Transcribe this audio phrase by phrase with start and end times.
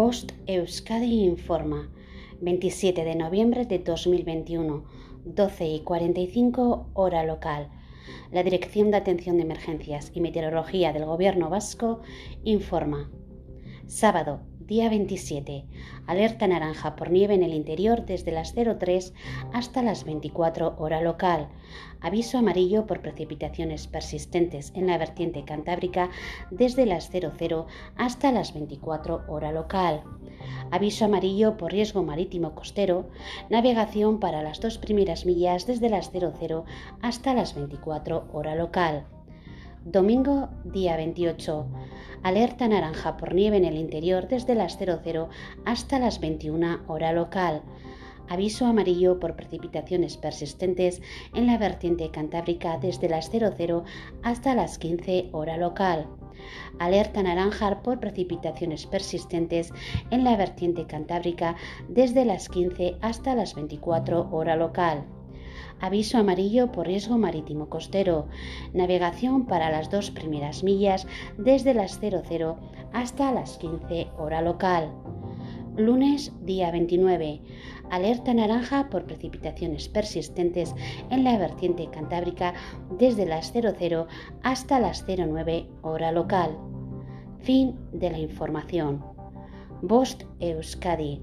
[0.00, 1.90] Post Euskadi Informa,
[2.40, 4.82] 27 de noviembre de 2021,
[5.26, 7.68] 12 y 45 hora local.
[8.32, 12.00] La Dirección de Atención de Emergencias y Meteorología del Gobierno Vasco
[12.44, 13.10] informa.
[13.88, 14.40] Sábado,
[14.70, 15.64] día 27.
[16.06, 19.12] Alerta naranja por nieve en el interior desde las 03
[19.52, 21.48] hasta las 24 hora local.
[22.00, 26.10] Aviso amarillo por precipitaciones persistentes en la vertiente cantábrica
[26.52, 27.66] desde las 00
[27.96, 30.04] hasta las 24 hora local.
[30.70, 33.10] Aviso amarillo por riesgo marítimo costero.
[33.48, 36.64] Navegación para las dos primeras millas desde las 00
[37.02, 39.04] hasta las 24 hora local.
[39.84, 41.66] Domingo, día 28.
[42.22, 45.30] Alerta naranja por nieve en el interior desde las 00
[45.64, 47.62] hasta las 21 hora local.
[48.28, 51.00] Aviso amarillo por precipitaciones persistentes
[51.34, 53.84] en la vertiente cantábrica desde las 00
[54.22, 56.08] hasta las 15 hora local.
[56.78, 59.72] Alerta naranja por precipitaciones persistentes
[60.10, 61.56] en la vertiente cantábrica
[61.88, 65.06] desde las 15 hasta las 24 hora local.
[65.80, 68.28] Aviso amarillo por riesgo marítimo costero.
[68.74, 71.06] Navegación para las dos primeras millas
[71.38, 72.58] desde las 00
[72.92, 74.92] hasta las 15 hora local.
[75.76, 77.40] Lunes, día 29.
[77.90, 80.74] Alerta naranja por precipitaciones persistentes
[81.08, 82.52] en la vertiente cantábrica
[82.98, 84.06] desde las 00
[84.42, 86.58] hasta las 09 hora local.
[87.38, 89.02] Fin de la información.
[89.80, 91.22] Bost Euskadi